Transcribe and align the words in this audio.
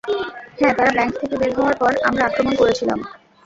হ্যাঁ, 0.57 0.73
তারা 0.77 0.91
ব্যাংক 0.91 1.11
থেকে 1.19 1.35
বের 1.37 1.51
হওয়ার 1.57 1.75
পর 1.81 1.91
আমরা 2.09 2.23
আক্রমন 2.25 2.53
করেছিলাম। 2.55 2.99